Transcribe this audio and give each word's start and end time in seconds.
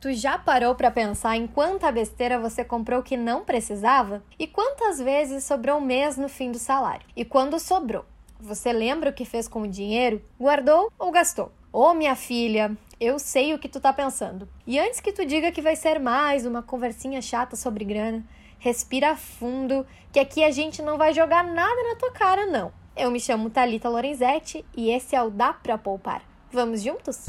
Tu 0.00 0.12
já 0.12 0.38
parou 0.38 0.76
para 0.76 0.92
pensar 0.92 1.36
em 1.36 1.48
quanta 1.48 1.90
besteira 1.90 2.38
você 2.38 2.64
comprou 2.64 3.02
que 3.02 3.16
não 3.16 3.44
precisava? 3.44 4.22
E 4.38 4.46
quantas 4.46 5.00
vezes 5.00 5.42
sobrou 5.42 5.78
um 5.78 5.84
mês 5.84 6.16
no 6.16 6.28
fim 6.28 6.52
do 6.52 6.58
salário? 6.58 7.04
E 7.16 7.24
quando 7.24 7.58
sobrou, 7.58 8.04
você 8.38 8.72
lembra 8.72 9.10
o 9.10 9.12
que 9.12 9.24
fez 9.24 9.48
com 9.48 9.62
o 9.62 9.66
dinheiro? 9.66 10.22
Guardou 10.40 10.92
ou 10.96 11.10
gastou? 11.10 11.50
Ô 11.72 11.86
oh, 11.86 11.94
minha 11.94 12.14
filha, 12.14 12.78
eu 13.00 13.18
sei 13.18 13.52
o 13.52 13.58
que 13.58 13.68
tu 13.68 13.80
tá 13.80 13.92
pensando. 13.92 14.48
E 14.64 14.78
antes 14.78 15.00
que 15.00 15.10
tu 15.10 15.26
diga 15.26 15.50
que 15.50 15.60
vai 15.60 15.74
ser 15.74 15.98
mais 15.98 16.46
uma 16.46 16.62
conversinha 16.62 17.20
chata 17.20 17.56
sobre 17.56 17.84
grana, 17.84 18.24
respira 18.60 19.16
fundo, 19.16 19.84
que 20.12 20.20
aqui 20.20 20.44
a 20.44 20.52
gente 20.52 20.80
não 20.80 20.96
vai 20.96 21.12
jogar 21.12 21.42
nada 21.42 21.82
na 21.82 21.96
tua 21.96 22.12
cara, 22.12 22.46
não. 22.46 22.72
Eu 22.96 23.10
me 23.10 23.18
chamo 23.18 23.50
Talita 23.50 23.88
Lorenzetti 23.88 24.64
e 24.76 24.90
esse 24.92 25.16
é 25.16 25.22
o 25.24 25.28
Dá 25.28 25.52
Pra 25.52 25.76
Poupar. 25.76 26.22
Vamos 26.52 26.82
juntos? 26.82 27.26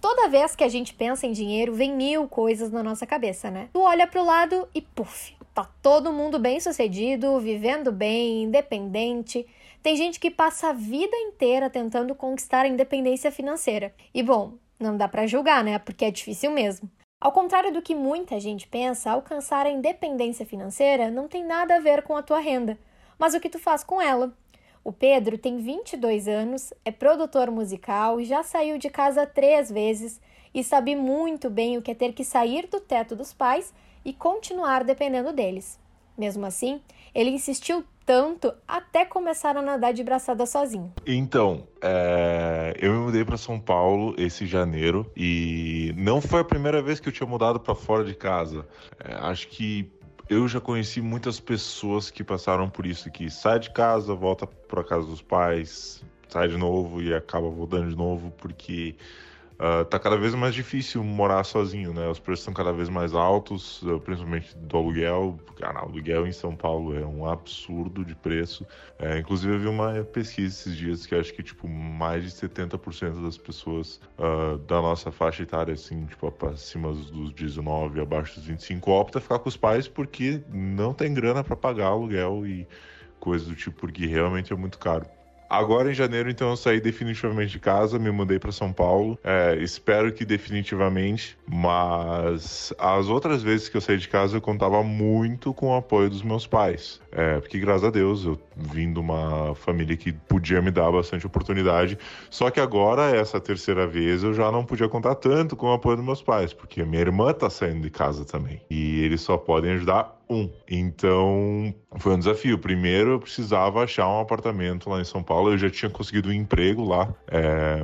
Toda 0.00 0.28
vez 0.28 0.56
que 0.56 0.64
a 0.64 0.68
gente 0.68 0.92
pensa 0.92 1.26
em 1.26 1.32
dinheiro, 1.32 1.72
vem 1.72 1.94
mil 1.94 2.26
coisas 2.26 2.72
na 2.72 2.82
nossa 2.82 3.06
cabeça, 3.06 3.50
né? 3.50 3.68
Tu 3.72 3.80
olha 3.80 4.06
pro 4.06 4.24
lado 4.24 4.68
e 4.74 4.82
puf, 4.82 5.34
tá 5.54 5.68
todo 5.80 6.12
mundo 6.12 6.38
bem 6.38 6.58
sucedido, 6.58 7.38
vivendo 7.38 7.92
bem, 7.92 8.42
independente. 8.42 9.46
Tem 9.82 9.96
gente 9.96 10.18
que 10.18 10.30
passa 10.30 10.70
a 10.70 10.72
vida 10.72 11.16
inteira 11.16 11.70
tentando 11.70 12.14
conquistar 12.14 12.62
a 12.62 12.68
independência 12.68 13.30
financeira. 13.30 13.94
E 14.12 14.22
bom, 14.22 14.54
não 14.80 14.96
dá 14.96 15.06
para 15.06 15.26
julgar, 15.26 15.62
né? 15.62 15.78
Porque 15.78 16.04
é 16.04 16.10
difícil 16.10 16.50
mesmo. 16.50 16.90
Ao 17.26 17.32
contrário 17.32 17.72
do 17.72 17.82
que 17.82 17.92
muita 17.92 18.38
gente 18.38 18.68
pensa, 18.68 19.10
alcançar 19.10 19.66
a 19.66 19.70
independência 19.70 20.46
financeira 20.46 21.10
não 21.10 21.26
tem 21.26 21.44
nada 21.44 21.74
a 21.74 21.80
ver 21.80 22.02
com 22.02 22.16
a 22.16 22.22
tua 22.22 22.38
renda, 22.38 22.78
mas 23.18 23.34
o 23.34 23.40
que 23.40 23.48
tu 23.48 23.58
faz 23.58 23.82
com 23.82 24.00
ela. 24.00 24.32
O 24.84 24.92
Pedro 24.92 25.36
tem 25.36 25.56
22 25.58 26.28
anos, 26.28 26.72
é 26.84 26.92
produtor 26.92 27.50
musical, 27.50 28.22
já 28.22 28.44
saiu 28.44 28.78
de 28.78 28.88
casa 28.88 29.26
três 29.26 29.68
vezes 29.68 30.20
e 30.54 30.62
sabe 30.62 30.94
muito 30.94 31.50
bem 31.50 31.76
o 31.76 31.82
que 31.82 31.90
é 31.90 31.94
ter 31.96 32.12
que 32.12 32.22
sair 32.22 32.68
do 32.68 32.78
teto 32.78 33.16
dos 33.16 33.32
pais 33.32 33.74
e 34.04 34.12
continuar 34.12 34.84
dependendo 34.84 35.32
deles. 35.32 35.80
Mesmo 36.16 36.46
assim, 36.46 36.80
ele 37.12 37.30
insistiu 37.30 37.84
tanto 38.06 38.54
até 38.66 39.04
começar 39.04 39.56
a 39.56 39.60
nadar 39.60 39.92
de 39.92 40.04
braçada 40.04 40.46
sozinho. 40.46 40.94
Então, 41.04 41.66
é... 41.82 42.72
eu 42.80 42.92
me 42.92 42.98
mudei 43.00 43.24
para 43.24 43.36
São 43.36 43.58
Paulo 43.58 44.14
esse 44.16 44.46
janeiro 44.46 45.10
e 45.16 45.92
não 45.96 46.20
foi 46.20 46.40
a 46.40 46.44
primeira 46.44 46.80
vez 46.80 47.00
que 47.00 47.08
eu 47.08 47.12
tinha 47.12 47.28
mudado 47.28 47.58
para 47.58 47.74
fora 47.74 48.04
de 48.04 48.14
casa. 48.14 48.64
É, 49.04 49.14
acho 49.14 49.48
que 49.48 49.90
eu 50.28 50.46
já 50.46 50.60
conheci 50.60 51.00
muitas 51.00 51.40
pessoas 51.40 52.10
que 52.10 52.22
passaram 52.22 52.70
por 52.70 52.86
isso, 52.86 53.10
que 53.10 53.28
sai 53.28 53.58
de 53.58 53.70
casa, 53.70 54.14
volta 54.14 54.46
para 54.46 54.84
casa 54.84 55.06
dos 55.06 55.20
pais, 55.20 56.02
sai 56.28 56.48
de 56.48 56.56
novo 56.56 57.02
e 57.02 57.12
acaba 57.12 57.48
voltando 57.48 57.88
de 57.88 57.96
novo 57.96 58.32
porque 58.38 58.96
Uh, 59.58 59.86
tá 59.86 59.98
cada 59.98 60.18
vez 60.18 60.34
mais 60.34 60.54
difícil 60.54 61.02
morar 61.02 61.42
sozinho, 61.42 61.94
né? 61.94 62.06
Os 62.08 62.18
preços 62.18 62.40
estão 62.40 62.52
cada 62.52 62.72
vez 62.72 62.90
mais 62.90 63.14
altos, 63.14 63.82
uh, 63.82 63.98
principalmente 64.00 64.54
do 64.54 64.76
aluguel. 64.76 65.40
Cara, 65.58 65.80
aluguel 65.80 66.26
em 66.26 66.32
São 66.32 66.54
Paulo 66.54 66.94
é 66.94 67.06
um 67.06 67.26
absurdo 67.26 68.04
de 68.04 68.14
preço. 68.14 68.66
É, 68.98 69.18
inclusive, 69.18 69.54
eu 69.54 69.58
vi 69.58 69.66
uma 69.66 70.04
pesquisa 70.04 70.48
esses 70.48 70.76
dias 70.76 71.06
que 71.06 71.14
acho 71.14 71.32
que, 71.32 71.42
tipo, 71.42 71.66
mais 71.66 72.24
de 72.24 72.30
70% 72.30 73.22
das 73.22 73.38
pessoas 73.38 73.98
uh, 74.18 74.58
da 74.58 74.82
nossa 74.82 75.10
faixa 75.10 75.42
etária, 75.42 75.72
assim, 75.72 76.04
tipo, 76.04 76.32
acima 76.46 76.92
dos 76.92 77.32
19 77.32 78.00
abaixo 78.00 78.34
dos 78.34 78.44
25, 78.44 78.90
opta 78.90 79.20
ficar 79.20 79.38
com 79.38 79.48
os 79.48 79.56
pais 79.56 79.88
porque 79.88 80.42
não 80.52 80.92
tem 80.92 81.14
grana 81.14 81.42
para 81.42 81.56
pagar 81.56 81.86
aluguel 81.86 82.46
e 82.46 82.68
coisas 83.18 83.48
do 83.48 83.54
tipo, 83.54 83.80
porque 83.80 84.04
realmente 84.06 84.52
é 84.52 84.56
muito 84.56 84.78
caro. 84.78 85.15
Agora 85.48 85.90
em 85.90 85.94
janeiro, 85.94 86.30
então, 86.30 86.50
eu 86.50 86.56
saí 86.56 86.80
definitivamente 86.80 87.52
de 87.52 87.58
casa, 87.58 87.98
me 87.98 88.10
mudei 88.10 88.38
para 88.38 88.52
São 88.52 88.72
Paulo. 88.72 89.18
É, 89.22 89.56
espero 89.60 90.12
que 90.12 90.24
definitivamente, 90.24 91.38
mas 91.46 92.72
as 92.78 93.08
outras 93.08 93.42
vezes 93.42 93.68
que 93.68 93.76
eu 93.76 93.80
saí 93.80 93.98
de 93.98 94.08
casa 94.08 94.36
eu 94.36 94.40
contava 94.40 94.82
muito 94.82 95.54
com 95.54 95.68
o 95.68 95.76
apoio 95.76 96.10
dos 96.10 96.22
meus 96.22 96.46
pais. 96.46 97.00
É, 97.12 97.38
porque 97.38 97.58
graças 97.58 97.84
a 97.84 97.90
Deus 97.90 98.24
eu 98.24 98.38
vim 98.56 98.92
de 98.92 98.98
uma 98.98 99.54
família 99.54 99.96
que 99.96 100.12
podia 100.12 100.62
me 100.62 100.70
dar 100.70 100.90
bastante 100.90 101.26
oportunidade. 101.26 101.98
Só 102.30 102.50
que 102.50 102.60
agora, 102.60 103.14
essa 103.14 103.40
terceira 103.40 103.86
vez, 103.86 104.22
eu 104.22 104.32
já 104.32 104.50
não 104.50 104.64
podia 104.64 104.88
contar 104.88 105.14
tanto 105.16 105.54
com 105.54 105.66
o 105.66 105.72
apoio 105.72 105.96
dos 105.96 106.04
meus 106.04 106.22
pais, 106.22 106.52
porque 106.52 106.82
minha 106.84 107.02
irmã 107.02 107.32
tá 107.32 107.50
saindo 107.50 107.82
de 107.82 107.90
casa 107.90 108.24
também. 108.24 108.60
E 108.70 109.02
eles 109.02 109.20
só 109.20 109.36
podem 109.36 109.72
ajudar 109.72 110.16
um. 110.28 110.50
Então, 110.68 111.74
foi 111.98 112.14
um 112.14 112.18
desafio. 112.18 112.58
Primeiro, 112.58 113.12
eu 113.12 113.20
precisava 113.20 113.84
achar 113.84 114.08
um 114.08 114.20
apartamento 114.20 114.88
lá 114.88 115.00
em 115.00 115.04
São 115.04 115.22
Paulo. 115.22 115.52
Eu 115.52 115.58
já 115.58 115.70
tinha 115.70 115.90
conseguido 115.90 116.28
um 116.28 116.32
emprego 116.32 116.84
lá. 116.84 117.14
É... 117.28 117.82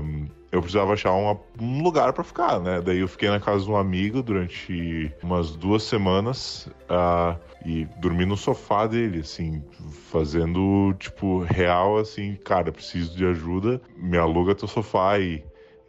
Eu 0.53 0.61
precisava 0.61 0.93
achar 0.93 1.13
uma, 1.13 1.41
um 1.59 1.83
lugar 1.83 2.13
para 2.13 2.23
ficar, 2.23 2.61
né? 2.61 2.83
Daí 2.83 2.99
eu 2.99 3.09
fiquei 3.09 3.31
na 3.31 3.41
casa 3.41 3.65
de 3.65 3.71
um 3.71 3.77
amigo 3.77 4.23
durante 4.23 5.11
umas 5.23 5.57
duas 5.57 5.83
semanas 5.83 6.69
uh, 6.91 7.41
e 7.65 7.87
dormi 7.97 8.27
no 8.27 8.37
sofá 8.37 8.87
dele, 8.87 9.21
assim, 9.21 9.65
fazendo, 10.11 10.95
tipo, 10.99 11.39
real, 11.39 11.97
assim, 11.97 12.37
cara, 12.45 12.71
preciso 12.71 13.17
de 13.17 13.25
ajuda, 13.25 13.81
me 13.97 14.19
aluga 14.19 14.55
teu 14.55 14.69
sofá 14.69 15.19
e 15.19 15.43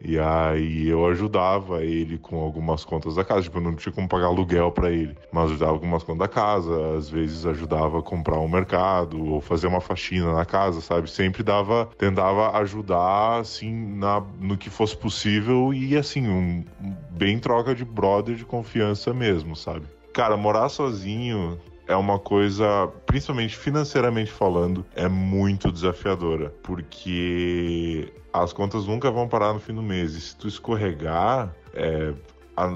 e 0.04 0.18
aí 0.18 0.88
eu 0.88 1.06
ajudava 1.06 1.82
ele 1.82 2.18
com 2.18 2.38
algumas 2.40 2.84
contas 2.84 3.14
da 3.14 3.24
casa, 3.24 3.42
tipo, 3.42 3.58
eu 3.58 3.62
não 3.62 3.74
tinha 3.74 3.92
como 3.92 4.06
pagar 4.06 4.26
aluguel 4.26 4.70
para 4.70 4.90
ele, 4.90 5.16
mas 5.32 5.50
ajudava 5.50 5.72
algumas 5.72 6.02
contas 6.02 6.18
da 6.18 6.28
casa, 6.28 6.96
às 6.96 7.08
vezes 7.08 7.46
ajudava 7.46 7.98
a 7.98 8.02
comprar 8.02 8.38
um 8.38 8.48
mercado 8.48 9.24
ou 9.24 9.40
fazer 9.40 9.66
uma 9.66 9.80
faxina 9.80 10.34
na 10.34 10.44
casa, 10.44 10.82
sabe? 10.82 11.10
Sempre 11.10 11.42
dava, 11.42 11.88
tentava 11.96 12.56
ajudar 12.58 13.40
assim 13.40 13.72
na, 13.96 14.22
no 14.38 14.58
que 14.58 14.68
fosse 14.68 14.96
possível 14.96 15.72
e 15.72 15.96
assim, 15.96 16.28
um, 16.28 16.64
bem 17.10 17.38
troca 17.38 17.74
de 17.74 17.84
brother 17.84 18.34
de 18.34 18.44
confiança 18.44 19.14
mesmo, 19.14 19.56
sabe? 19.56 19.86
Cara, 20.12 20.36
morar 20.36 20.68
sozinho 20.68 21.58
é 21.86 21.96
uma 21.96 22.18
coisa, 22.18 22.88
principalmente 23.06 23.56
financeiramente 23.56 24.30
falando, 24.30 24.84
é 24.94 25.08
muito 25.08 25.70
desafiadora, 25.70 26.54
porque 26.62 28.12
as 28.32 28.52
contas 28.52 28.86
nunca 28.86 29.10
vão 29.10 29.28
parar 29.28 29.52
no 29.52 29.60
fim 29.60 29.74
do 29.74 29.82
mês. 29.82 30.14
E 30.14 30.20
se 30.20 30.36
tu 30.36 30.48
escorregar, 30.48 31.54
é, 31.74 32.12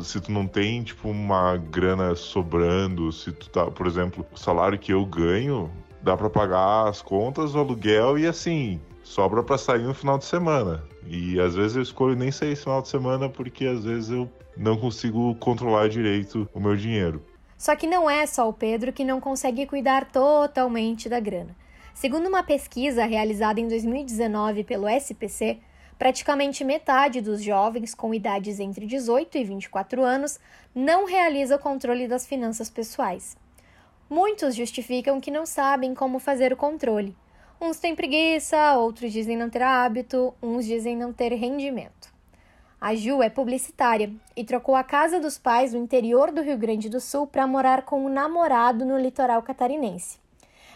se 0.02 0.20
tu 0.20 0.30
não 0.30 0.46
tem 0.46 0.82
tipo 0.82 1.08
uma 1.08 1.56
grana 1.56 2.14
sobrando, 2.14 3.10
se 3.12 3.32
tu 3.32 3.48
tá, 3.50 3.70
por 3.70 3.86
exemplo, 3.86 4.26
o 4.32 4.38
salário 4.38 4.78
que 4.78 4.92
eu 4.92 5.04
ganho, 5.06 5.70
dá 6.02 6.16
para 6.16 6.30
pagar 6.30 6.88
as 6.88 7.02
contas, 7.02 7.54
o 7.54 7.58
aluguel 7.58 8.18
e 8.18 8.26
assim, 8.26 8.80
sobra 9.02 9.42
para 9.42 9.58
sair 9.58 9.82
no 9.82 9.94
final 9.94 10.18
de 10.18 10.24
semana. 10.24 10.84
E 11.06 11.40
às 11.40 11.54
vezes 11.54 11.76
eu 11.76 11.82
escolho 11.82 12.14
nem 12.14 12.30
sair 12.30 12.52
esse 12.52 12.62
final 12.62 12.82
de 12.82 12.88
semana 12.88 13.28
porque 13.28 13.66
às 13.66 13.84
vezes 13.84 14.10
eu 14.10 14.30
não 14.56 14.76
consigo 14.76 15.34
controlar 15.36 15.88
direito 15.88 16.48
o 16.52 16.60
meu 16.60 16.76
dinheiro. 16.76 17.22
Só 17.58 17.74
que 17.74 17.88
não 17.88 18.08
é 18.08 18.24
só 18.24 18.48
o 18.48 18.52
Pedro 18.52 18.92
que 18.92 19.04
não 19.04 19.20
consegue 19.20 19.66
cuidar 19.66 20.04
totalmente 20.04 21.08
da 21.08 21.18
grana. 21.18 21.56
Segundo 21.92 22.28
uma 22.28 22.44
pesquisa 22.44 23.04
realizada 23.04 23.58
em 23.58 23.66
2019 23.66 24.62
pelo 24.62 24.88
SPC, 24.88 25.58
praticamente 25.98 26.62
metade 26.62 27.20
dos 27.20 27.42
jovens 27.42 27.96
com 27.96 28.14
idades 28.14 28.60
entre 28.60 28.86
18 28.86 29.36
e 29.36 29.42
24 29.42 30.04
anos 30.04 30.38
não 30.72 31.04
realiza 31.04 31.56
o 31.56 31.58
controle 31.58 32.06
das 32.06 32.24
finanças 32.24 32.70
pessoais. 32.70 33.36
Muitos 34.08 34.54
justificam 34.54 35.20
que 35.20 35.32
não 35.32 35.44
sabem 35.44 35.92
como 35.92 36.20
fazer 36.20 36.52
o 36.52 36.56
controle. 36.56 37.16
Uns 37.60 37.78
têm 37.80 37.96
preguiça, 37.96 38.76
outros 38.76 39.12
dizem 39.12 39.36
não 39.36 39.50
ter 39.50 39.62
hábito, 39.62 40.32
uns 40.40 40.64
dizem 40.64 40.96
não 40.96 41.12
ter 41.12 41.34
rendimento. 41.34 42.16
A 42.80 42.94
Ju 42.94 43.20
é 43.22 43.28
publicitária 43.28 44.12
e 44.36 44.44
trocou 44.44 44.76
a 44.76 44.84
casa 44.84 45.18
dos 45.18 45.36
pais 45.36 45.72
no 45.72 45.80
interior 45.80 46.30
do 46.30 46.40
Rio 46.40 46.56
Grande 46.56 46.88
do 46.88 47.00
Sul 47.00 47.26
para 47.26 47.44
morar 47.44 47.82
com 47.82 48.04
um 48.04 48.08
namorado 48.08 48.84
no 48.84 48.96
litoral 48.96 49.42
catarinense. 49.42 50.18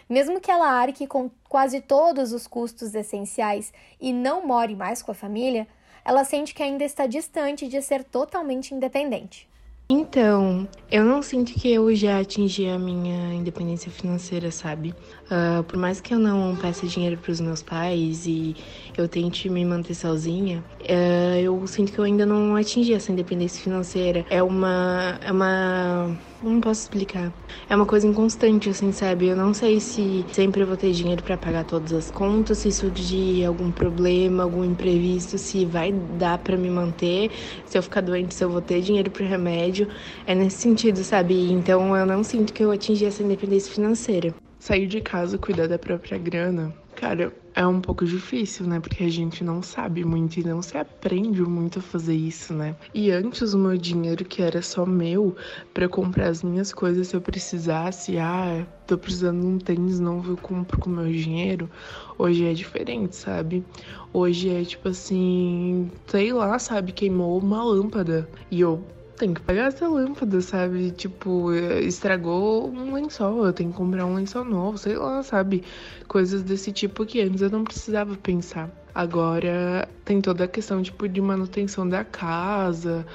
Mesmo 0.09 0.41
que 0.41 0.51
ela 0.51 0.69
arque 0.69 1.07
com 1.07 1.31
quase 1.47 1.79
todos 1.79 2.33
os 2.33 2.45
custos 2.45 2.93
essenciais 2.93 3.71
e 4.01 4.11
não 4.11 4.45
more 4.45 4.75
mais 4.75 5.01
com 5.01 5.11
a 5.11 5.15
família, 5.15 5.65
ela 6.03 6.25
sente 6.25 6.53
que 6.53 6.61
ainda 6.61 6.83
está 6.83 7.07
distante 7.07 7.69
de 7.69 7.81
ser 7.81 8.03
totalmente 8.03 8.75
independente. 8.75 9.47
Então, 9.89 10.67
eu 10.91 11.05
não 11.05 11.21
sinto 11.21 11.53
que 11.53 11.71
eu 11.71 11.93
já 11.95 12.19
atingi 12.19 12.67
a 12.67 12.79
minha 12.79 13.33
independência 13.33 13.91
financeira, 13.91 14.49
sabe? 14.49 14.93
Uh, 15.33 15.63
por 15.63 15.79
mais 15.79 15.99
que 15.99 16.13
eu 16.13 16.19
não 16.19 16.55
peça 16.55 16.85
dinheiro 16.85 17.17
para 17.17 17.31
os 17.31 17.39
meus 17.41 17.63
pais 17.63 18.27
e 18.27 18.55
eu 18.95 19.07
tente 19.09 19.49
me 19.49 19.65
manter 19.65 19.95
sozinha, 19.95 20.63
uh, 20.81 21.39
eu 21.41 21.65
sinto 21.65 21.91
que 21.91 21.97
eu 21.99 22.03
ainda 22.03 22.23
não 22.25 22.55
atingi 22.55 22.93
essa 22.93 23.11
independência 23.11 23.59
financeira. 23.63 24.25
É 24.29 24.43
uma, 24.43 25.17
é 25.21 25.31
uma 25.31 26.15
Não 26.41 26.61
posso 26.61 26.81
explicar. 26.81 27.33
É 27.67 27.75
uma 27.75 27.85
coisa 27.85 28.05
inconstante, 28.05 28.69
assim, 28.69 28.91
sabe? 28.91 29.27
Eu 29.27 29.35
não 29.35 29.53
sei 29.55 29.79
se 29.79 30.27
sempre 30.31 30.63
vou 30.65 30.77
ter 30.77 30.91
dinheiro 30.91 31.23
para 31.23 31.37
pagar 31.37 31.63
todas 31.65 31.93
as 31.93 32.11
contas, 32.11 32.59
se 32.59 32.71
surgir 32.71 33.43
algum 33.45 33.71
problema, 33.71 34.43
algum 34.43 34.63
imprevisto, 34.63 35.37
se 35.39 35.65
vai 35.65 35.91
dar 35.91 36.37
para 36.39 36.57
me 36.57 36.69
manter, 36.69 37.31
se 37.65 37.77
eu 37.77 37.81
ficar 37.83 38.01
doente, 38.01 38.35
se 38.35 38.43
eu 38.43 38.49
vou 38.51 38.61
ter 38.61 38.81
dinheiro 38.81 39.09
para 39.09 39.25
remédio. 39.25 39.87
É 40.27 40.35
nesse 40.35 40.57
sentido, 40.57 41.03
sabe? 41.03 41.51
Então 41.51 41.95
eu 41.97 42.05
não 42.05 42.23
sinto 42.23 42.53
que 42.53 42.63
eu 42.63 42.71
atingi 42.71 43.05
essa 43.05 43.23
independência 43.23 43.73
financeira. 43.73 44.42
Sair 44.63 44.87
de 44.87 45.01
casa, 45.01 45.37
cuidar 45.37 45.67
da 45.67 45.77
própria 45.77 46.17
grana, 46.17 46.73
cara, 46.95 47.33
é 47.53 47.67
um 47.67 47.81
pouco 47.81 48.05
difícil, 48.05 48.65
né? 48.65 48.79
Porque 48.79 49.03
a 49.03 49.09
gente 49.09 49.43
não 49.43 49.61
sabe 49.61 50.05
muito 50.05 50.39
e 50.39 50.43
não 50.45 50.61
se 50.61 50.77
aprende 50.77 51.41
muito 51.41 51.79
a 51.79 51.81
fazer 51.81 52.15
isso, 52.15 52.53
né? 52.53 52.73
E 52.93 53.11
antes 53.11 53.53
o 53.53 53.57
meu 53.57 53.77
dinheiro, 53.77 54.23
que 54.23 54.41
era 54.41 54.61
só 54.61 54.85
meu, 54.85 55.35
para 55.73 55.89
comprar 55.89 56.29
as 56.29 56.41
minhas 56.41 56.73
coisas, 56.73 57.09
se 57.09 57.13
eu 57.17 57.19
precisasse, 57.19 58.17
ah, 58.17 58.65
tô 58.87 58.97
precisando 58.97 59.41
de 59.41 59.47
um 59.47 59.57
tênis 59.57 59.99
novo, 59.99 60.31
eu 60.31 60.37
compro 60.37 60.79
com 60.79 60.89
meu 60.89 61.11
dinheiro. 61.11 61.69
Hoje 62.17 62.45
é 62.45 62.53
diferente, 62.53 63.17
sabe? 63.17 63.65
Hoje 64.13 64.49
é 64.49 64.63
tipo 64.63 64.87
assim, 64.87 65.91
sei 66.07 66.31
lá, 66.31 66.57
sabe? 66.57 66.93
Queimou 66.93 67.37
uma 67.37 67.61
lâmpada 67.65 68.29
e 68.49 68.61
eu 68.61 68.81
tem 69.17 69.33
que 69.33 69.41
pagar 69.41 69.67
essa 69.67 69.87
lâmpada, 69.87 70.41
sabe? 70.41 70.91
Tipo, 70.91 71.53
estragou 71.53 72.69
um 72.69 72.93
lençol, 72.93 73.45
eu 73.45 73.53
tenho 73.53 73.71
que 73.71 73.77
comprar 73.77 74.05
um 74.05 74.15
lençol 74.15 74.43
novo, 74.43 74.77
sei 74.77 74.95
lá, 74.97 75.21
sabe? 75.23 75.63
Coisas 76.07 76.41
desse 76.43 76.71
tipo 76.71 77.05
que 77.05 77.21
antes 77.21 77.41
eu 77.41 77.49
não 77.49 77.63
precisava 77.63 78.15
pensar. 78.15 78.69
Agora 78.95 79.89
tem 80.05 80.21
toda 80.21 80.43
a 80.43 80.47
questão 80.47 80.81
tipo 80.83 81.07
de 81.09 81.19
manutenção 81.19 81.87
da 81.87 82.03
casa, 82.03 83.05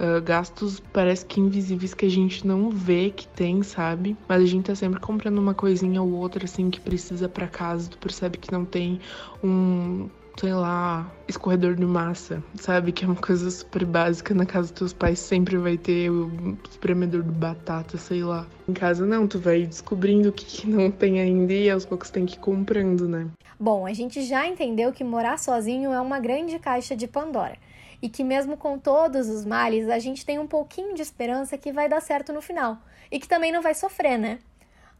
uh, 0.00 0.20
gastos 0.20 0.80
parece 0.92 1.24
que 1.24 1.40
invisíveis 1.40 1.94
que 1.94 2.06
a 2.06 2.10
gente 2.10 2.44
não 2.44 2.70
vê 2.70 3.10
que 3.10 3.28
tem, 3.28 3.62
sabe? 3.62 4.16
Mas 4.28 4.42
a 4.42 4.46
gente 4.46 4.66
tá 4.66 4.74
sempre 4.74 4.98
comprando 4.98 5.38
uma 5.38 5.54
coisinha 5.54 6.02
ou 6.02 6.10
outra 6.10 6.44
assim 6.44 6.70
que 6.70 6.80
precisa 6.80 7.28
para 7.28 7.46
casa, 7.46 7.88
tu 7.88 7.98
percebe 7.98 8.36
que 8.38 8.50
não 8.50 8.64
tem 8.64 9.00
um 9.42 10.08
sei 10.38 10.54
lá, 10.54 11.10
escorredor 11.26 11.74
de 11.74 11.84
massa, 11.84 12.42
sabe? 12.54 12.92
Que 12.92 13.04
é 13.04 13.08
uma 13.08 13.16
coisa 13.16 13.50
super 13.50 13.84
básica. 13.84 14.32
Na 14.32 14.46
casa 14.46 14.68
dos 14.68 14.78
teus 14.78 14.92
pais 14.92 15.18
sempre 15.18 15.56
vai 15.56 15.76
ter 15.76 16.10
o 16.10 16.56
espremedor 16.70 17.22
de 17.22 17.30
batata, 17.30 17.98
sei 17.98 18.22
lá. 18.22 18.46
Em 18.68 18.72
casa 18.72 19.04
não, 19.04 19.26
tu 19.26 19.38
vai 19.38 19.66
descobrindo 19.66 20.28
o 20.28 20.32
que, 20.32 20.68
não 20.68 20.90
tem 20.90 21.20
ainda 21.20 21.52
e 21.52 21.68
aos 21.68 21.84
poucos 21.84 22.10
tem 22.10 22.24
que 22.24 22.36
ir 22.36 22.40
comprando, 22.40 23.08
né? 23.08 23.26
Bom, 23.58 23.84
a 23.86 23.92
gente 23.92 24.22
já 24.22 24.46
entendeu 24.46 24.92
que 24.92 25.02
morar 25.02 25.38
sozinho 25.38 25.92
é 25.92 26.00
uma 26.00 26.20
grande 26.20 26.58
caixa 26.58 26.94
de 26.94 27.08
Pandora. 27.08 27.56
E 28.00 28.08
que 28.08 28.22
mesmo 28.22 28.56
com 28.56 28.78
todos 28.78 29.28
os 29.28 29.44
males, 29.44 29.88
a 29.88 29.98
gente 29.98 30.24
tem 30.24 30.38
um 30.38 30.46
pouquinho 30.46 30.94
de 30.94 31.02
esperança 31.02 31.58
que 31.58 31.72
vai 31.72 31.88
dar 31.88 32.00
certo 32.00 32.32
no 32.32 32.40
final. 32.40 32.78
E 33.10 33.18
que 33.18 33.26
também 33.26 33.50
não 33.50 33.60
vai 33.60 33.74
sofrer, 33.74 34.16
né? 34.16 34.38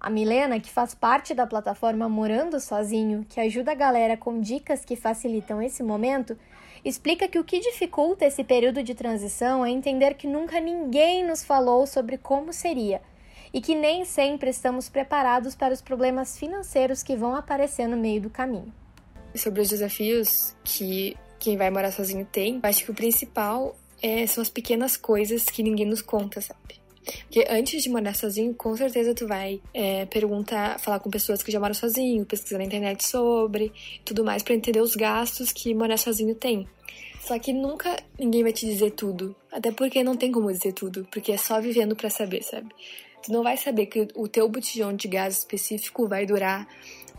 A 0.00 0.08
Milena, 0.08 0.60
que 0.60 0.70
faz 0.70 0.94
parte 0.94 1.34
da 1.34 1.46
plataforma 1.46 2.08
Morando 2.08 2.60
Sozinho, 2.60 3.26
que 3.28 3.40
ajuda 3.40 3.72
a 3.72 3.74
galera 3.74 4.16
com 4.16 4.40
dicas 4.40 4.84
que 4.84 4.94
facilitam 4.94 5.60
esse 5.60 5.82
momento, 5.82 6.38
explica 6.84 7.26
que 7.26 7.38
o 7.38 7.44
que 7.44 7.58
dificulta 7.58 8.24
esse 8.24 8.44
período 8.44 8.82
de 8.82 8.94
transição 8.94 9.66
é 9.66 9.70
entender 9.70 10.14
que 10.14 10.28
nunca 10.28 10.60
ninguém 10.60 11.26
nos 11.26 11.42
falou 11.42 11.86
sobre 11.86 12.16
como 12.16 12.52
seria 12.52 13.02
e 13.52 13.60
que 13.60 13.74
nem 13.74 14.04
sempre 14.04 14.50
estamos 14.50 14.88
preparados 14.88 15.56
para 15.56 15.74
os 15.74 15.82
problemas 15.82 16.38
financeiros 16.38 17.02
que 17.02 17.16
vão 17.16 17.34
aparecer 17.34 17.88
no 17.88 17.96
meio 17.96 18.20
do 18.20 18.30
caminho. 18.30 18.72
Sobre 19.34 19.60
os 19.60 19.68
desafios 19.68 20.54
que 20.62 21.16
quem 21.38 21.56
vai 21.56 21.70
morar 21.70 21.90
sozinho 21.90 22.26
tem, 22.30 22.60
acho 22.62 22.84
que 22.84 22.90
o 22.90 22.94
principal 22.94 23.76
é, 24.02 24.26
são 24.26 24.42
as 24.42 24.50
pequenas 24.50 24.96
coisas 24.96 25.44
que 25.44 25.62
ninguém 25.62 25.86
nos 25.86 26.02
conta, 26.02 26.40
sabe? 26.40 26.78
Porque 27.22 27.44
antes 27.48 27.82
de 27.82 27.90
morar 27.90 28.14
sozinho, 28.14 28.54
com 28.54 28.76
certeza 28.76 29.14
tu 29.14 29.26
vai 29.26 29.60
é, 29.72 30.06
perguntar, 30.06 30.78
falar 30.78 31.00
com 31.00 31.10
pessoas 31.10 31.42
que 31.42 31.50
já 31.50 31.60
moram 31.60 31.74
sozinho, 31.74 32.24
pesquisar 32.24 32.58
na 32.58 32.64
internet 32.64 33.06
sobre, 33.06 33.72
tudo 34.04 34.24
mais, 34.24 34.42
para 34.42 34.54
entender 34.54 34.80
os 34.80 34.94
gastos 34.94 35.52
que 35.52 35.74
morar 35.74 35.96
sozinho 35.96 36.34
tem. 36.34 36.66
Só 37.20 37.38
que 37.38 37.52
nunca 37.52 37.94
ninguém 38.18 38.42
vai 38.42 38.52
te 38.52 38.64
dizer 38.64 38.92
tudo. 38.92 39.36
Até 39.52 39.70
porque 39.70 40.02
não 40.02 40.16
tem 40.16 40.32
como 40.32 40.50
dizer 40.50 40.72
tudo, 40.72 41.06
porque 41.10 41.32
é 41.32 41.36
só 41.36 41.60
vivendo 41.60 41.94
para 41.94 42.08
saber, 42.08 42.42
sabe? 42.42 42.68
Tu 43.22 43.32
não 43.32 43.42
vai 43.42 43.56
saber 43.56 43.86
que 43.86 44.08
o 44.14 44.28
teu 44.28 44.48
botijão 44.48 44.94
de 44.94 45.08
gás 45.08 45.38
específico 45.38 46.08
vai 46.08 46.24
durar 46.24 46.66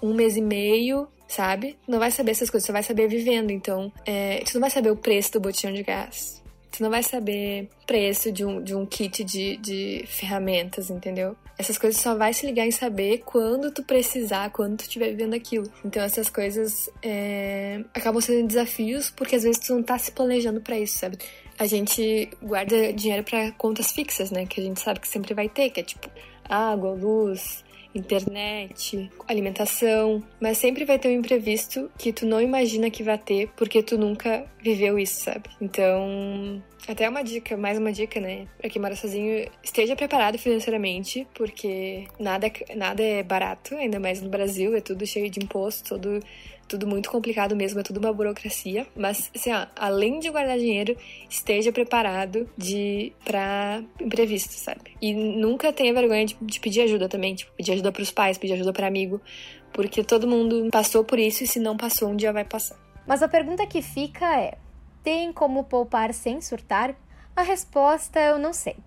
um 0.01 0.13
mês 0.13 0.36
e 0.36 0.41
meio, 0.41 1.07
sabe? 1.27 1.77
Não 1.88 2.00
vai 2.00 2.09
saber 2.09 2.31
essas 2.31 2.50
coisas, 2.50 2.65
você 2.65 2.71
vai 2.71 2.83
saber 2.83 3.07
vivendo. 3.07 3.51
Então, 3.51 3.91
é, 4.06 4.39
tu 4.39 4.56
não 4.56 4.62
vai 4.62 4.69
saber 4.69 4.89
o 4.89 4.97
preço 4.97 5.33
do 5.33 5.39
botijão 5.39 5.71
de 5.71 5.83
gás. 5.83 6.38
Tu 6.80 6.84
não 6.84 6.90
vai 6.90 7.04
saber 7.04 7.68
preço 7.86 8.31
de 8.31 8.46
um, 8.46 8.64
de 8.64 8.74
um 8.74 8.86
kit 8.86 9.22
de, 9.26 9.58
de 9.58 10.06
ferramentas, 10.08 10.90
entendeu? 10.90 11.36
Essas 11.58 11.78
coisas 11.78 12.00
só 12.02 12.16
vai 12.16 12.31
se 12.31 12.46
ligar 12.46 12.66
em 12.66 12.72
saber 12.72 13.18
quando 13.26 13.70
tu 13.70 13.84
precisar, 13.84 14.50
quando 14.52 14.78
tu 14.78 14.84
estiver 14.84 15.10
vivendo 15.10 15.34
aquilo. 15.34 15.70
Então 15.84 16.02
essas 16.02 16.30
coisas 16.30 16.90
é, 17.04 17.84
acabam 17.94 18.22
sendo 18.22 18.48
desafios 18.48 19.10
porque 19.10 19.36
às 19.36 19.44
vezes 19.44 19.60
tu 19.60 19.76
não 19.76 19.84
tá 19.84 19.98
se 19.98 20.14
planejando 20.14 20.62
para 20.62 20.80
isso, 20.80 20.98
sabe? 20.98 21.18
A 21.58 21.66
gente 21.66 22.30
guarda 22.42 22.94
dinheiro 22.94 23.25
para 23.25 23.52
contas 23.52 23.92
fixas, 23.92 24.32
né? 24.32 24.46
Que 24.46 24.62
a 24.62 24.64
gente 24.64 24.80
sabe 24.80 25.02
que 25.02 25.08
sempre 25.10 25.34
vai 25.34 25.50
ter, 25.50 25.72
que 25.72 25.82
é 25.82 25.84
tipo 25.84 26.10
água, 26.48 26.92
luz, 26.92 27.62
internet, 27.94 29.10
alimentação, 29.28 30.24
mas 30.40 30.58
sempre 30.58 30.86
vai 30.86 31.00
ter 31.00 31.10
um 31.10 31.20
imprevisto 31.20 31.90
que 31.98 32.14
tu 32.14 32.25
não 32.25 32.40
imagina 32.40 32.90
que 32.90 33.04
vai 33.04 33.18
ter 33.18 33.50
porque 33.56 33.82
tu 33.82 33.98
nunca 33.98 34.46
viveu 34.62 34.98
isso, 35.00 35.24
sabe? 35.24 35.50
Então, 35.62 36.62
até 36.88 37.08
uma 37.08 37.24
dica, 37.24 37.56
mais 37.56 37.78
uma 37.78 37.92
dica, 37.92 38.20
né? 38.20 38.48
Pra 38.58 38.70
quem 38.70 38.82
mora 38.82 38.96
sozinho, 38.96 39.50
esteja 39.64 39.96
preparado 39.96 40.38
financeiramente, 40.38 41.28
porque 41.34 42.06
nada, 42.20 42.52
nada 42.76 43.04
é 43.04 43.24
barato, 43.24 43.76
ainda 43.76 44.00
mais 44.00 44.22
no 44.22 44.30
Brasil, 44.30 44.76
é 44.76 44.82
tudo 44.82 45.06
cheio 45.06 45.30
de 45.30 45.40
imposto, 45.40 45.90
todo 45.90 46.20
tudo 46.70 46.86
muito 46.86 47.10
complicado 47.10 47.56
mesmo, 47.56 47.80
é 47.80 47.84
tudo 47.84 47.98
uma 47.98 48.14
burocracia. 48.14 48.86
Mas, 48.96 49.32
assim, 49.36 49.52
ó, 49.52 49.66
além 49.76 50.20
de 50.20 50.30
guardar 50.30 50.58
dinheiro, 50.58 50.96
esteja 51.28 51.72
preparado 51.72 52.48
de 52.56 53.12
para 53.26 53.84
imprevisto, 54.00 54.54
sabe? 54.54 54.92
E 55.02 55.12
nunca 55.14 55.74
tenha 55.74 55.92
vergonha 55.92 56.26
de, 56.26 56.38
de 56.40 56.60
pedir 56.60 56.82
ajuda 56.82 57.10
também, 57.10 57.34
tipo, 57.34 57.52
pedir 57.54 57.72
ajuda 57.72 57.92
para 57.92 58.04
os 58.04 58.12
pais, 58.12 58.38
pedir 58.38 58.54
ajuda 58.54 58.72
para 58.72 58.86
amigo, 58.86 59.20
porque 59.74 60.04
todo 60.04 60.28
mundo 60.28 60.70
passou 60.72 61.04
por 61.04 61.18
isso 61.18 61.44
e 61.44 61.48
se 61.48 61.60
não 61.60 61.76
passou, 61.76 62.10
um 62.10 62.16
dia 62.16 62.32
vai 62.32 62.46
passar. 62.46 62.88
Mas 63.10 63.24
a 63.24 63.28
pergunta 63.28 63.66
que 63.66 63.82
fica 63.82 64.40
é: 64.40 64.56
tem 65.02 65.34
como 65.34 65.64
poupar 65.64 66.14
sem 66.14 66.40
surtar? 66.42 66.94
A 67.36 67.42
resposta 67.42 68.20
eu 68.20 68.38
não 68.38 68.54
sei. 68.54 68.78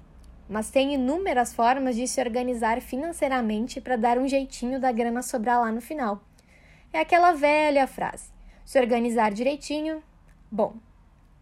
Mas 0.49 0.71
tem 0.71 0.95
inúmeras 0.95 1.53
formas 1.53 1.97
de 1.97 2.07
se 2.07 2.21
organizar 2.21 2.81
financeiramente 2.81 3.81
para 3.81 3.97
dar 3.97 4.19
um 4.19 4.29
jeitinho 4.29 4.79
da 4.79 4.93
grana 4.93 5.23
sobrar 5.23 5.61
lá 5.61 5.73
no 5.73 5.81
final. 5.81 6.23
É 6.93 7.01
aquela 7.01 7.33
velha 7.33 7.85
frase: 7.89 8.31
se 8.65 8.79
organizar 8.79 9.33
direitinho, 9.33 10.01
bom. 10.49 10.75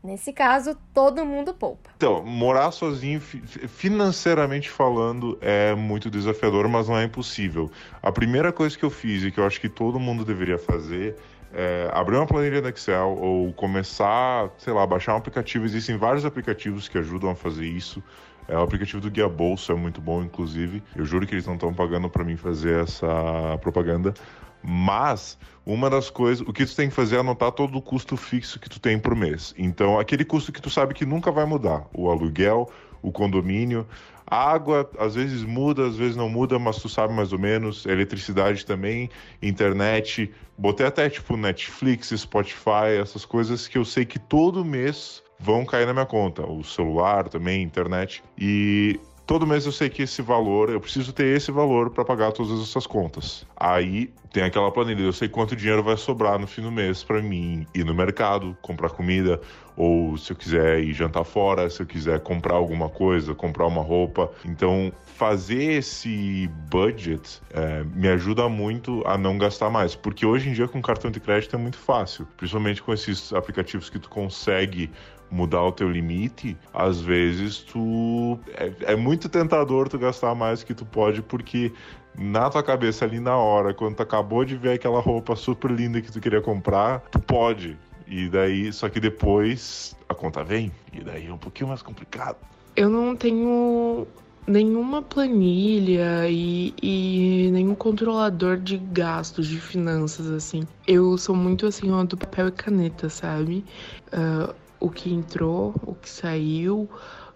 Nesse 0.02 0.32
caso, 0.32 0.74
todo 0.94 1.26
mundo 1.26 1.52
poupa. 1.52 1.90
Então, 1.98 2.24
morar 2.24 2.70
sozinho, 2.70 3.20
financeiramente 3.20 4.70
falando, 4.70 5.36
é 5.42 5.74
muito 5.74 6.08
desafiador, 6.08 6.66
mas 6.66 6.88
não 6.88 6.96
é 6.96 7.04
impossível. 7.04 7.70
A 8.02 8.10
primeira 8.10 8.50
coisa 8.50 8.78
que 8.78 8.82
eu 8.82 8.88
fiz 8.88 9.22
e 9.22 9.30
que 9.30 9.38
eu 9.38 9.46
acho 9.46 9.60
que 9.60 9.68
todo 9.68 10.00
mundo 10.00 10.24
deveria 10.24 10.56
fazer 10.56 11.18
é, 11.52 11.90
abrir 11.92 12.16
uma 12.16 12.26
planilha 12.26 12.60
no 12.60 12.68
Excel 12.68 13.16
ou 13.18 13.52
começar, 13.52 14.50
sei 14.58 14.72
lá, 14.72 14.86
baixar 14.86 15.14
um 15.14 15.18
aplicativo. 15.18 15.64
Existem 15.64 15.96
vários 15.96 16.24
aplicativos 16.24 16.88
que 16.88 16.98
ajudam 16.98 17.30
a 17.30 17.34
fazer 17.34 17.66
isso. 17.66 18.02
É, 18.48 18.56
o 18.56 18.62
aplicativo 18.62 19.00
do 19.00 19.10
Guia 19.10 19.28
Bolsa 19.28 19.72
é 19.72 19.76
muito 19.76 20.00
bom, 20.00 20.22
inclusive. 20.22 20.82
Eu 20.94 21.04
juro 21.04 21.26
que 21.26 21.34
eles 21.34 21.46
não 21.46 21.54
estão 21.54 21.72
pagando 21.72 22.08
para 22.08 22.24
mim 22.24 22.36
fazer 22.36 22.82
essa 22.82 23.58
propaganda. 23.60 24.14
Mas 24.62 25.38
uma 25.64 25.88
das 25.88 26.10
coisas, 26.10 26.46
o 26.46 26.52
que 26.52 26.66
tu 26.66 26.74
tem 26.74 26.88
que 26.88 26.94
fazer 26.94 27.16
é 27.16 27.20
anotar 27.20 27.52
todo 27.52 27.76
o 27.76 27.82
custo 27.82 28.16
fixo 28.16 28.58
que 28.58 28.68
tu 28.68 28.80
tem 28.80 28.98
por 28.98 29.14
mês. 29.14 29.54
Então, 29.56 29.98
aquele 29.98 30.24
custo 30.24 30.52
que 30.52 30.60
tu 30.60 30.68
sabe 30.68 30.94
que 30.94 31.06
nunca 31.06 31.30
vai 31.30 31.44
mudar, 31.44 31.86
o 31.94 32.10
aluguel, 32.10 32.70
o 33.02 33.10
condomínio, 33.12 33.86
a 34.26 34.52
água 34.52 34.88
às 34.96 35.16
vezes 35.16 35.42
muda, 35.42 35.88
às 35.88 35.96
vezes 35.96 36.14
não 36.14 36.28
muda, 36.28 36.58
mas 36.58 36.78
tu 36.78 36.88
sabe 36.88 37.12
mais 37.12 37.32
ou 37.32 37.38
menos. 37.38 37.84
Eletricidade 37.84 38.64
também, 38.64 39.10
internet. 39.42 40.32
Botei 40.56 40.86
até 40.86 41.10
tipo 41.10 41.36
Netflix, 41.36 42.12
Spotify, 42.16 43.00
essas 43.00 43.24
coisas 43.24 43.66
que 43.66 43.76
eu 43.76 43.84
sei 43.84 44.04
que 44.04 44.20
todo 44.20 44.64
mês 44.64 45.20
vão 45.40 45.64
cair 45.64 45.86
na 45.86 45.92
minha 45.92 46.06
conta. 46.06 46.46
O 46.46 46.62
celular 46.62 47.28
também, 47.28 47.62
internet. 47.62 48.22
E 48.38 49.00
todo 49.30 49.46
mês 49.46 49.64
eu 49.64 49.70
sei 49.70 49.88
que 49.88 50.02
esse 50.02 50.20
valor, 50.20 50.70
eu 50.70 50.80
preciso 50.80 51.12
ter 51.12 51.36
esse 51.36 51.52
valor 51.52 51.90
para 51.90 52.04
pagar 52.04 52.32
todas 52.32 52.60
essas 52.60 52.84
contas. 52.84 53.46
Aí 53.56 54.10
tem 54.32 54.42
aquela 54.42 54.72
planilha, 54.72 55.02
eu 55.02 55.12
sei 55.12 55.28
quanto 55.28 55.54
dinheiro 55.54 55.84
vai 55.84 55.96
sobrar 55.96 56.36
no 56.36 56.48
fim 56.48 56.62
do 56.62 56.72
mês 56.72 57.04
para 57.04 57.22
mim 57.22 57.64
ir 57.72 57.84
no 57.84 57.94
mercado, 57.94 58.56
comprar 58.60 58.90
comida, 58.90 59.40
ou 59.76 60.16
se 60.16 60.32
eu 60.32 60.36
quiser 60.36 60.80
ir 60.80 60.92
jantar 60.92 61.22
fora, 61.22 61.70
se 61.70 61.80
eu 61.80 61.86
quiser 61.86 62.18
comprar 62.18 62.54
alguma 62.54 62.88
coisa, 62.88 63.32
comprar 63.32 63.68
uma 63.68 63.82
roupa. 63.82 64.32
Então, 64.44 64.92
fazer 65.04 65.74
esse 65.74 66.50
budget 66.68 67.40
é, 67.54 67.84
me 67.84 68.08
ajuda 68.08 68.48
muito 68.48 69.00
a 69.06 69.16
não 69.16 69.38
gastar 69.38 69.70
mais, 69.70 69.94
porque 69.94 70.26
hoje 70.26 70.48
em 70.48 70.52
dia 70.52 70.66
com 70.66 70.82
cartão 70.82 71.08
de 71.08 71.20
crédito 71.20 71.54
é 71.54 71.58
muito 71.58 71.78
fácil, 71.78 72.26
principalmente 72.36 72.82
com 72.82 72.92
esses 72.92 73.32
aplicativos 73.32 73.88
que 73.88 74.00
tu 74.00 74.08
consegue 74.08 74.90
mudar 75.30 75.62
o 75.62 75.72
teu 75.72 75.90
limite, 75.90 76.56
às 76.74 77.00
vezes 77.00 77.58
tu 77.58 78.38
é, 78.54 78.92
é 78.92 78.96
muito 78.96 79.28
tentador 79.28 79.88
tu 79.88 79.98
gastar 79.98 80.34
mais 80.34 80.62
que 80.62 80.74
tu 80.74 80.84
pode 80.84 81.22
porque 81.22 81.72
na 82.16 82.50
tua 82.50 82.62
cabeça 82.62 83.04
ali 83.04 83.20
na 83.20 83.36
hora, 83.36 83.72
quando 83.72 83.96
tu 83.96 84.02
acabou 84.02 84.44
de 84.44 84.56
ver 84.56 84.72
aquela 84.72 85.00
roupa 85.00 85.36
super 85.36 85.70
linda 85.70 86.00
que 86.00 86.10
tu 86.10 86.20
queria 86.20 86.40
comprar, 86.40 87.00
tu 87.10 87.20
pode. 87.20 87.78
E 88.06 88.28
daí, 88.28 88.72
só 88.72 88.88
que 88.88 88.98
depois 88.98 89.96
a 90.08 90.14
conta 90.14 90.42
vem, 90.42 90.72
e 90.92 91.00
daí 91.00 91.28
é 91.28 91.32
um 91.32 91.38
pouquinho 91.38 91.68
mais 91.68 91.80
complicado. 91.80 92.36
Eu 92.74 92.88
não 92.88 93.14
tenho 93.14 94.06
nenhuma 94.46 95.00
planilha 95.00 96.28
e, 96.28 96.74
e, 96.82 97.50
nenhum 97.52 97.74
controlador 97.74 98.56
de 98.56 98.78
gastos, 98.78 99.46
de 99.46 99.60
finanças, 99.60 100.28
assim. 100.28 100.66
Eu 100.86 101.16
sou 101.16 101.36
muito 101.36 101.66
assim, 101.66 101.90
ó, 101.92 102.02
do 102.02 102.16
papel 102.16 102.48
e 102.48 102.52
caneta, 102.52 103.08
sabe? 103.08 103.64
Uh, 104.12 104.52
o 104.80 104.90
que 104.90 105.12
entrou, 105.12 105.74
o 105.82 105.94
que 105.94 106.08
saiu, 106.08 106.88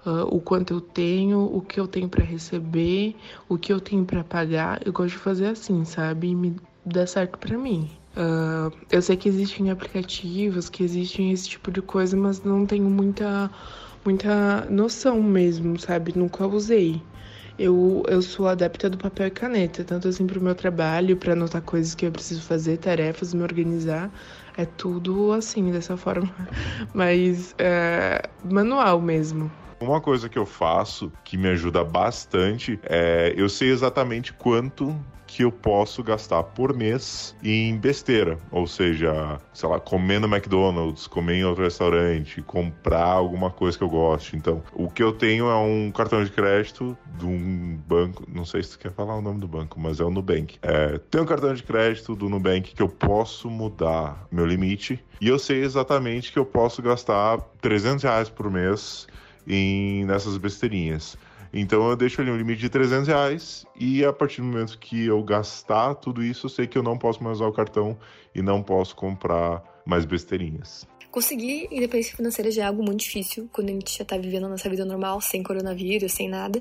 uh, 0.07 0.35
o 0.35 0.41
quanto 0.41 0.75
eu 0.75 0.81
tenho, 0.81 1.41
o 1.41 1.61
que 1.61 1.79
eu 1.79 1.87
tenho 1.87 2.09
para 2.09 2.25
receber, 2.25 3.17
o 3.49 3.59
que 3.59 3.73
eu 3.73 3.81
tenho 3.81 4.05
para 4.05 4.25
pagar. 4.25 4.81
Eu 4.85 4.93
gosto 4.93 5.13
de 5.13 5.19
fazer 5.19 5.47
assim, 5.47 5.85
sabe? 5.85 6.29
E 6.29 6.35
me 6.35 6.57
dá 6.85 7.07
certo 7.07 7.39
para 7.39 7.57
mim. 7.59 7.91
Uh, 8.17 8.75
eu 8.91 9.03
sei 9.03 9.17
que 9.17 9.29
existem 9.29 9.71
aplicativos, 9.71 10.69
que 10.69 10.83
existem 10.85 11.33
esse 11.33 11.49
tipo 11.49 11.71
de 11.71 11.83
coisa, 11.83 12.17
mas 12.17 12.43
não 12.43 12.65
tenho 12.65 12.89
muita, 12.89 13.51
muita 14.05 14.65
noção 14.71 15.23
mesmo, 15.23 15.79
sabe? 15.79 16.17
Nunca 16.17 16.47
usei. 16.47 17.03
Eu, 17.59 18.03
eu 18.09 18.21
sou 18.21 18.49
adepta 18.49 18.91
do 18.91 18.99
papel 18.99 19.29
e 19.29 19.31
caneta, 19.31 19.85
tanto 19.85 20.09
assim 20.09 20.27
para 20.27 20.39
o 20.39 20.43
meu 20.43 20.55
trabalho, 20.57 21.17
para 21.17 21.35
anotar 21.35 21.63
coisas 21.63 21.95
que 21.95 22.05
eu 22.05 22.11
preciso 22.11 22.43
fazer, 22.43 22.79
tarefas, 22.79 23.33
me 23.33 23.43
organizar. 23.43 24.11
É 24.57 24.65
tudo 24.65 25.33
assim, 25.33 25.71
dessa 25.73 25.97
forma. 25.97 26.33
Mas 26.95 27.55
é, 27.59 28.23
manual 28.43 29.01
mesmo. 29.01 29.64
Uma 29.85 30.01
coisa 30.01 30.31
que 30.31 30.39
eu 30.39 30.47
faço 30.47 31.13
que 31.23 31.37
me 31.37 31.47
ajuda 31.49 31.85
bastante 31.85 32.81
é 32.85 33.35
eu 33.37 33.51
sei 33.51 33.69
exatamente 33.69 34.33
quanto 34.33 34.99
que 35.27 35.43
eu 35.43 35.53
posso 35.53 36.03
gastar 36.03 36.43
por 36.43 36.75
mês 36.75 37.37
em 37.43 37.77
besteira, 37.77 38.39
ou 38.51 38.67
seja, 38.67 39.39
sei 39.53 39.69
lá, 39.69 39.81
comer 39.81 40.21
no 40.21 40.29
McDonald's, 40.33 41.07
comer 41.07 41.35
em 41.35 41.45
outro 41.45 41.65
restaurante, 41.65 42.41
comprar 42.43 43.05
alguma 43.05 43.51
coisa 43.51 43.77
que 43.77 43.83
eu 43.83 43.89
goste. 43.89 44.37
Então, 44.37 44.63
o 44.73 44.89
que 44.89 45.03
eu 45.03 45.13
tenho 45.13 45.51
é 45.51 45.57
um 45.57 45.91
cartão 45.91 46.25
de 46.25 46.31
crédito 46.31 46.97
de 47.19 47.27
um 47.27 47.77
banco, 47.87 48.25
não 48.29 48.45
sei 48.45 48.63
se 48.63 48.71
tu 48.71 48.79
quer 48.79 48.93
falar 48.93 49.17
o 49.17 49.21
nome 49.21 49.41
do 49.41 49.49
banco, 49.49 49.79
mas 49.79 49.99
é 49.99 50.05
o 50.05 50.11
Nubank. 50.11 50.57
É, 50.63 50.99
tem 51.11 51.21
um 51.21 51.27
cartão 51.27 51.53
de 51.53 51.63
crédito 51.63 52.15
do 52.15 52.29
Nubank 52.29 52.73
que 52.73 52.83
eu 52.83 52.89
posso 52.89 53.51
mudar 53.51 54.27
meu 54.31 54.47
limite 54.47 55.05
e 55.21 55.29
eu 55.29 55.39
sei 55.39 55.63
exatamente 55.63 56.33
que 56.33 56.39
eu 56.39 56.47
posso 56.47 56.81
gastar 56.81 57.39
300 57.61 58.05
reais 58.05 58.29
por 58.29 58.51
mês 58.51 59.07
em 59.47 60.05
nessas 60.05 60.37
besteirinhas. 60.37 61.17
Então 61.53 61.89
eu 61.89 61.97
deixo 61.97 62.21
ali 62.21 62.31
um 62.31 62.37
limite 62.37 62.61
de 62.61 62.69
300 62.69 63.07
reais 63.07 63.65
e 63.79 64.05
a 64.05 64.13
partir 64.13 64.41
do 64.41 64.49
momento 64.49 64.77
que 64.79 65.07
eu 65.07 65.23
gastar 65.23 65.95
tudo 65.95 66.23
isso, 66.23 66.47
eu 66.47 66.51
sei 66.51 66.67
que 66.67 66.77
eu 66.77 66.83
não 66.83 66.99
posso 66.99 67.23
mais 67.23 67.37
usar 67.37 67.47
o 67.47 67.53
cartão 67.53 67.97
e 68.35 68.43
não 68.43 68.61
posso 68.61 68.97
comprar 68.97 69.63
mais 69.87 70.05
besteirinhas. 70.05 70.87
Conseguir 71.13 71.69
independência 71.71 72.17
financeira 72.17 72.51
já 72.51 72.65
é 72.65 72.67
algo 72.67 72.83
muito 72.83 73.01
difícil 73.01 73.49
quando 73.53 73.69
a 73.69 73.73
gente 73.73 73.97
já 73.97 74.05
tá 74.05 74.19
vivendo 74.19 74.47
a 74.47 74.49
nossa 74.49 74.69
vida 74.69 74.85
normal, 74.85 75.21
sem 75.21 75.45
coronavírus, 75.45 76.11
sem 76.13 76.29
nada. 76.29 76.61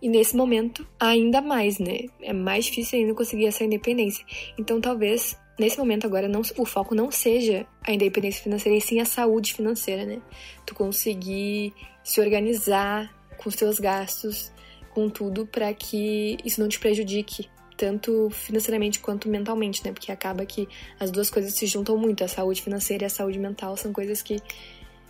E 0.00 0.08
nesse 0.08 0.36
momento, 0.36 0.86
ainda 1.00 1.40
mais, 1.40 1.80
né? 1.80 2.06
É 2.20 2.32
mais 2.32 2.66
difícil 2.66 3.00
ainda 3.00 3.14
conseguir 3.14 3.46
essa 3.46 3.64
independência. 3.64 4.24
Então, 4.56 4.80
talvez, 4.80 5.36
nesse 5.58 5.78
momento 5.78 6.06
agora, 6.06 6.28
não, 6.28 6.42
o 6.56 6.64
foco 6.64 6.94
não 6.94 7.10
seja 7.10 7.66
a 7.82 7.92
independência 7.92 8.42
financeira, 8.42 8.76
e 8.76 8.80
sim 8.80 9.00
a 9.00 9.04
saúde 9.04 9.54
financeira, 9.54 10.04
né? 10.04 10.20
Tu 10.66 10.74
conseguir 10.74 11.74
se 12.02 12.20
organizar, 12.20 13.12
com 13.36 13.48
os 13.48 13.56
teus 13.56 13.78
gastos, 13.78 14.52
com 14.90 15.08
tudo, 15.08 15.46
para 15.46 15.72
que 15.74 16.36
isso 16.44 16.60
não 16.60 16.68
te 16.68 16.78
prejudique 16.78 17.48
tanto 17.76 18.28
financeiramente 18.30 19.00
quanto 19.00 19.28
mentalmente, 19.28 19.84
né? 19.84 19.92
Porque 19.92 20.12
acaba 20.12 20.46
que 20.46 20.68
as 21.00 21.10
duas 21.10 21.30
coisas 21.30 21.54
se 21.54 21.66
juntam 21.66 21.96
muito, 21.96 22.22
a 22.22 22.28
saúde 22.28 22.62
financeira 22.62 23.04
e 23.04 23.06
a 23.06 23.10
saúde 23.10 23.38
mental 23.38 23.76
são 23.76 23.92
coisas 23.92 24.22
que 24.22 24.40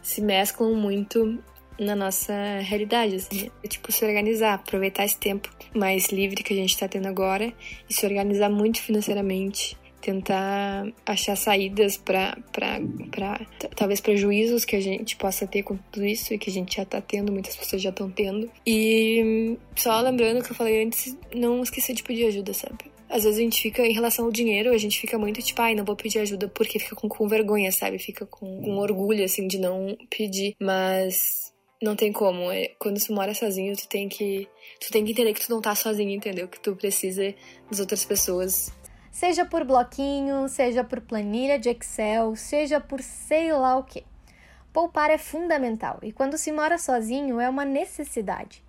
se 0.02 0.20
mesclam 0.20 0.74
muito 0.74 1.38
na 1.78 1.94
nossa 1.94 2.32
realidade, 2.60 3.16
assim. 3.16 3.50
É, 3.62 3.68
tipo, 3.68 3.90
se 3.92 4.04
organizar, 4.04 4.54
aproveitar 4.54 5.04
esse 5.04 5.18
tempo 5.18 5.50
mais 5.74 6.08
livre 6.08 6.42
que 6.42 6.52
a 6.52 6.56
gente 6.56 6.76
tá 6.78 6.88
tendo 6.88 7.08
agora 7.08 7.52
e 7.88 7.94
se 7.94 8.06
organizar 8.06 8.48
muito 8.48 8.80
financeiramente 8.80 9.76
tentar 10.02 10.92
achar 11.06 11.36
saídas 11.36 11.96
para 11.96 12.36
talvez 13.76 14.00
prejuízos 14.00 14.64
que 14.64 14.76
a 14.76 14.80
gente 14.80 15.16
possa 15.16 15.46
ter 15.46 15.62
com 15.62 15.76
tudo 15.90 16.04
isso 16.04 16.34
e 16.34 16.38
que 16.38 16.50
a 16.50 16.52
gente 16.52 16.76
já 16.76 16.84
tá 16.84 17.00
tendo, 17.00 17.32
muitas 17.32 17.56
pessoas 17.56 17.80
já 17.80 17.90
estão 17.90 18.10
tendo. 18.10 18.50
E 18.66 19.56
só 19.76 20.00
lembrando 20.00 20.40
o 20.40 20.42
que 20.42 20.50
eu 20.50 20.56
falei 20.56 20.84
antes, 20.84 21.16
não 21.34 21.62
esquecer 21.62 21.94
de 21.94 22.02
pedir 22.02 22.26
ajuda, 22.26 22.52
sabe? 22.52 22.92
Às 23.08 23.24
vezes 23.24 23.38
a 23.38 23.42
gente 23.42 23.60
fica, 23.60 23.86
em 23.86 23.92
relação 23.92 24.24
ao 24.24 24.32
dinheiro, 24.32 24.72
a 24.72 24.78
gente 24.78 24.98
fica 24.98 25.18
muito 25.18 25.40
tipo, 25.42 25.60
ai, 25.60 25.74
não 25.74 25.84
vou 25.84 25.94
pedir 25.94 26.18
ajuda 26.18 26.48
porque 26.48 26.78
fica 26.78 26.96
com, 26.96 27.08
com 27.08 27.28
vergonha, 27.28 27.70
sabe? 27.70 27.98
Fica 27.98 28.24
com, 28.26 28.62
com 28.62 28.78
orgulho, 28.78 29.22
assim, 29.22 29.46
de 29.46 29.58
não 29.58 29.96
pedir. 30.08 30.56
Mas 30.58 31.52
não 31.82 31.94
tem 31.94 32.10
como. 32.10 32.50
É, 32.50 32.68
quando 32.78 32.98
tu 33.04 33.12
mora 33.12 33.34
sozinho, 33.34 33.76
tu 33.76 33.86
tem 33.86 34.08
que. 34.08 34.48
Tu 34.80 34.90
tem 34.90 35.04
que 35.04 35.12
entender 35.12 35.34
que 35.34 35.46
tu 35.46 35.50
não 35.50 35.60
tá 35.60 35.74
sozinho, 35.74 36.10
entendeu? 36.10 36.48
Que 36.48 36.58
tu 36.58 36.74
precisa 36.74 37.34
das 37.68 37.80
outras 37.80 38.02
pessoas 38.02 38.72
seja 39.12 39.44
por 39.44 39.62
bloquinho, 39.62 40.48
seja 40.48 40.82
por 40.82 41.00
planilha 41.02 41.58
de 41.58 41.68
Excel, 41.68 42.34
seja 42.34 42.80
por 42.80 43.02
sei 43.02 43.52
lá 43.52 43.76
o 43.76 43.84
que. 43.84 44.04
Poupar 44.72 45.10
é 45.10 45.18
fundamental 45.18 45.98
e 46.02 46.10
quando 46.10 46.38
se 46.38 46.50
mora 46.50 46.78
sozinho 46.78 47.38
é 47.38 47.48
uma 47.48 47.64
necessidade. 47.64 48.64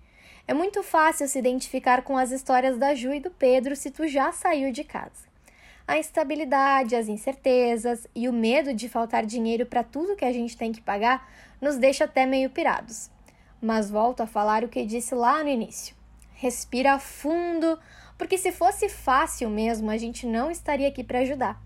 É 0.46 0.52
muito 0.52 0.82
fácil 0.82 1.26
se 1.26 1.38
identificar 1.38 2.02
com 2.02 2.18
as 2.18 2.30
histórias 2.30 2.76
da 2.76 2.94
Ju 2.94 3.14
e 3.14 3.20
do 3.20 3.30
Pedro 3.30 3.74
se 3.74 3.90
tu 3.90 4.06
já 4.06 4.30
saiu 4.30 4.70
de 4.70 4.84
casa. 4.84 5.32
A 5.88 5.98
instabilidade, 5.98 6.94
as 6.94 7.08
incertezas 7.08 8.06
e 8.14 8.28
o 8.28 8.32
medo 8.32 8.74
de 8.74 8.88
faltar 8.88 9.24
dinheiro 9.24 9.64
para 9.64 9.82
tudo 9.82 10.16
que 10.16 10.24
a 10.24 10.32
gente 10.32 10.56
tem 10.56 10.72
que 10.72 10.82
pagar 10.82 11.26
nos 11.60 11.78
deixa 11.78 12.04
até 12.04 12.26
meio 12.26 12.50
pirados. 12.50 13.10
Mas 13.60 13.90
volto 13.90 14.20
a 14.22 14.26
falar 14.26 14.62
o 14.62 14.68
que 14.68 14.84
disse 14.84 15.14
lá 15.14 15.42
no 15.42 15.48
início. 15.48 15.96
Respira 16.34 16.98
fundo, 16.98 17.78
porque 18.16 18.38
se 18.38 18.52
fosse 18.52 18.88
fácil 18.88 19.50
mesmo, 19.50 19.90
a 19.90 19.96
gente 19.96 20.26
não 20.26 20.50
estaria 20.50 20.88
aqui 20.88 21.02
para 21.02 21.20
ajudar. 21.20 21.60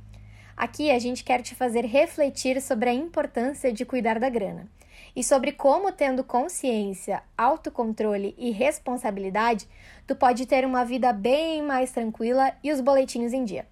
Aqui 0.57 0.91
a 0.91 0.99
gente 0.99 1.23
quer 1.23 1.43
te 1.43 1.55
fazer 1.55 1.85
refletir 1.85 2.61
sobre 2.61 2.91
a 2.91 2.93
importância 2.93 3.73
de 3.73 3.85
cuidar 3.85 4.19
da 4.19 4.29
grana 4.29 4.69
e 5.15 5.23
sobre 5.23 5.53
como, 5.53 5.93
tendo 5.93 6.25
consciência, 6.25 7.23
autocontrole 7.37 8.35
e 8.37 8.51
responsabilidade, 8.51 9.69
tu 10.07 10.15
pode 10.15 10.47
ter 10.47 10.65
uma 10.65 10.85
vida 10.85 11.13
bem 11.13 11.63
mais 11.63 11.93
tranquila 11.93 12.53
e 12.63 12.73
os 12.73 12.81
boletinhos 12.81 13.33
em 13.33 13.45
dia. 13.45 13.67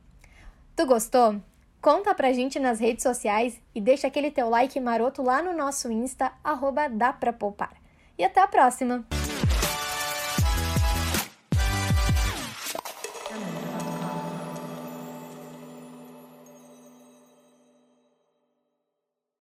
Tu 0.75 0.87
gostou? 0.87 1.41
Conta 1.81 2.15
pra 2.15 2.33
gente 2.33 2.59
nas 2.59 2.81
redes 2.81 3.03
sociais 3.03 3.61
e 3.75 3.81
deixa 3.81 4.09
aquele 4.09 4.31
teu 4.31 4.49
like 4.49 4.79
maroto 4.81 5.23
lá 5.23 5.43
no 5.43 5.53
nosso 5.53 5.91
Insta, 5.91 6.33
arroba 6.43 6.89
dá 6.89 7.13
pra 7.13 7.33
poupar. 7.33 7.75
E 8.19 8.25
até 8.25 8.41
a 8.41 8.49
próxima! 8.49 9.07